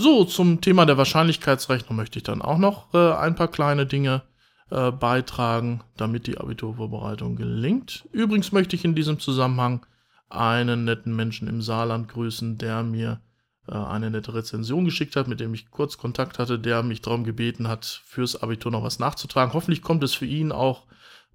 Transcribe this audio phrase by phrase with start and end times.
[0.00, 4.22] So, zum Thema der Wahrscheinlichkeitsrechnung möchte ich dann auch noch äh, ein paar kleine Dinge
[4.70, 8.08] äh, beitragen, damit die Abiturvorbereitung gelingt.
[8.12, 9.84] Übrigens möchte ich in diesem Zusammenhang
[10.28, 13.20] einen netten Menschen im Saarland grüßen, der mir
[13.66, 17.24] äh, eine nette Rezension geschickt hat, mit dem ich kurz Kontakt hatte, der mich darum
[17.24, 19.52] gebeten hat, fürs Abitur noch was nachzutragen.
[19.52, 20.86] Hoffentlich kommt es für ihn auch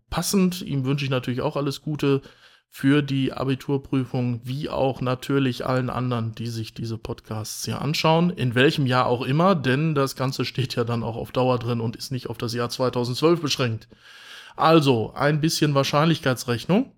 [0.09, 0.61] passend.
[0.61, 2.21] Ihm wünsche ich natürlich auch alles Gute
[2.75, 8.55] für die Abiturprüfung, wie auch natürlich allen anderen, die sich diese Podcasts hier anschauen, in
[8.55, 11.95] welchem Jahr auch immer, denn das Ganze steht ja dann auch auf Dauer drin und
[11.95, 13.87] ist nicht auf das Jahr 2012 beschränkt.
[14.55, 16.91] Also, ein bisschen Wahrscheinlichkeitsrechnung.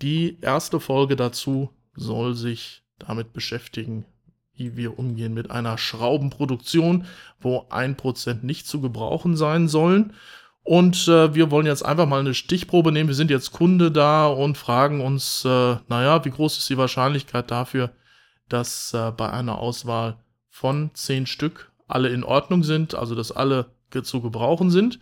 [0.00, 4.06] Die erste Folge dazu soll sich damit beschäftigen,
[4.54, 7.04] wie wir umgehen mit einer Schraubenproduktion,
[7.38, 10.14] wo ein Prozent nicht zu gebrauchen sein sollen.
[10.64, 13.08] Und äh, wir wollen jetzt einfach mal eine Stichprobe nehmen.
[13.08, 17.50] Wir sind jetzt Kunde da und fragen uns, äh, naja, wie groß ist die Wahrscheinlichkeit
[17.50, 17.90] dafür,
[18.48, 23.66] dass äh, bei einer Auswahl von zehn Stück alle in Ordnung sind, also dass alle
[24.04, 24.98] zu gebrauchen sind.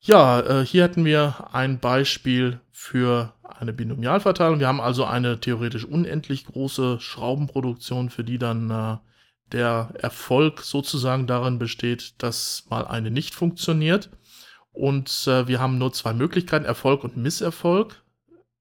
[0.00, 4.60] Ja, äh, hier hätten wir ein Beispiel für eine Binomialverteilung.
[4.60, 8.96] Wir haben also eine theoretisch unendlich große Schraubenproduktion, für die dann äh,
[9.52, 14.10] der Erfolg sozusagen darin besteht, dass mal eine nicht funktioniert.
[14.74, 18.02] Und äh, wir haben nur zwei Möglichkeiten, Erfolg und Misserfolg.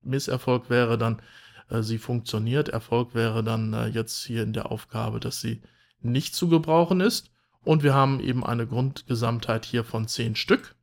[0.04, 1.22] Misserfolg wäre dann,
[1.70, 2.70] äh, sie funktioniert.
[2.70, 5.64] Erfolg wäre dann äh, jetzt hier in der Aufgabe, dass sie
[6.02, 7.32] nicht zu gebrauchen ist.
[7.64, 10.76] Und wir haben eben eine Grundgesamtheit hier von zehn Stück.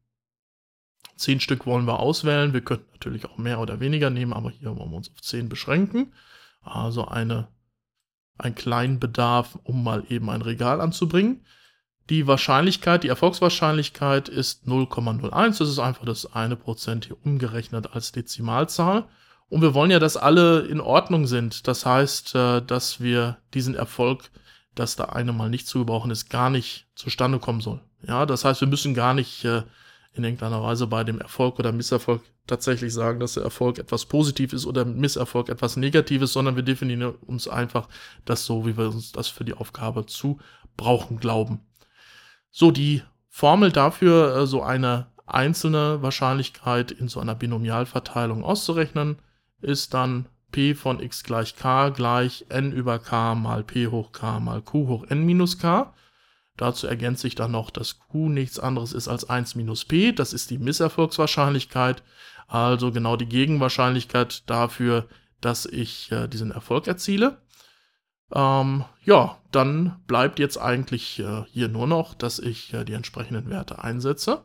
[1.14, 2.52] Zehn Stück wollen wir auswählen.
[2.52, 5.48] Wir könnten natürlich auch mehr oder weniger nehmen, aber hier wollen wir uns auf zehn
[5.48, 6.12] beschränken.
[6.62, 7.46] Also eine,
[8.36, 11.44] ein kleinen Bedarf, um mal eben ein Regal anzubringen.
[12.10, 15.58] Die Wahrscheinlichkeit, die Erfolgswahrscheinlichkeit ist 0,01.
[15.58, 19.04] Das ist einfach das eine Prozent hier umgerechnet als Dezimalzahl.
[19.48, 21.68] Und wir wollen ja, dass alle in Ordnung sind.
[21.68, 24.28] Das heißt, äh, dass wir diesen Erfolg,
[24.74, 27.80] dass da eine mal nicht zu gebrauchen ist, gar nicht zustande kommen soll.
[28.02, 29.62] Ja, das heißt, wir müssen gar nicht äh,
[30.12, 34.52] in irgendeiner Weise bei dem Erfolg oder Misserfolg tatsächlich sagen, dass der Erfolg etwas positiv
[34.52, 37.88] ist oder Misserfolg etwas Negatives, sondern wir definieren uns einfach
[38.24, 40.40] das so, wie wir uns das für die Aufgabe zu
[40.76, 41.60] brauchen glauben.
[42.50, 49.18] So, die Formel dafür, äh, so eine einzelne Wahrscheinlichkeit in so einer Binomialverteilung auszurechnen,
[49.60, 54.40] ist dann p von x gleich k gleich n über k mal p hoch k
[54.40, 55.92] mal q hoch n minus k.
[56.56, 60.12] Dazu ergänzt sich dann noch, dass q nichts anderes ist als 1 minus p.
[60.12, 62.02] Das ist die Misserfolgswahrscheinlichkeit,
[62.48, 65.06] also genau die Gegenwahrscheinlichkeit dafür,
[65.40, 67.38] dass ich äh, diesen Erfolg erziele.
[68.32, 73.50] Ähm, ja, dann bleibt jetzt eigentlich äh, hier nur noch, dass ich äh, die entsprechenden
[73.50, 74.44] Werte einsetze.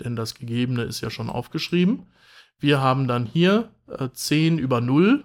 [0.00, 2.06] Denn das Gegebene ist ja schon aufgeschrieben.
[2.58, 5.24] Wir haben dann hier äh, 10 über 0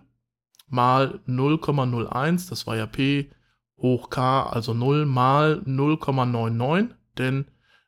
[0.68, 3.32] mal 0,01, das war ja p
[3.78, 7.46] hoch k, also 0 mal 0,99, denn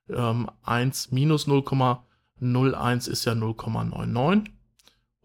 [0.10, 4.48] ähm, 1 minus 0,01 ist ja 0,99,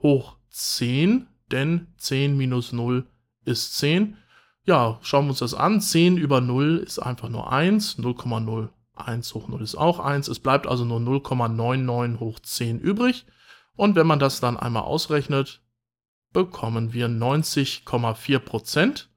[0.02, 3.06] hoch 10, denn 10 minus 0
[3.46, 4.16] ist 10.
[4.64, 5.80] Ja, schauen wir uns das an.
[5.80, 7.98] 10 über 0 ist einfach nur 1.
[7.98, 10.28] 0,01 hoch 0 ist auch 1.
[10.28, 13.26] Es bleibt also nur 0,99 hoch 10 übrig.
[13.76, 15.62] Und wenn man das dann einmal ausrechnet,
[16.32, 19.10] bekommen wir 90,4 Prozent.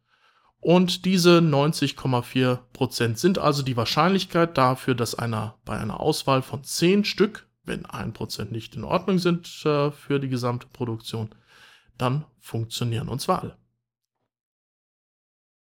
[0.62, 6.64] Und diese 90,4 Prozent sind also die Wahrscheinlichkeit dafür, dass einer bei einer Auswahl von
[6.64, 11.30] 10 Stück, wenn 1% nicht in Ordnung sind äh, für die gesamte Produktion,
[11.98, 13.08] dann funktionieren.
[13.08, 13.58] Und zwar alle.